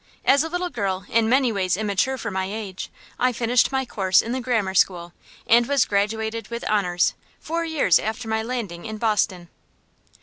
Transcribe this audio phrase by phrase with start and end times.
[0.25, 4.19] As a little girl, in many ways immature for my age, I finished my course
[4.23, 5.13] in the grammar school,
[5.45, 9.47] and was graduated with honors, four years after my landing in Boston.